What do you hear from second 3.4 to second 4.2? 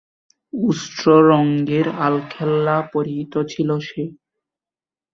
ছিল সে।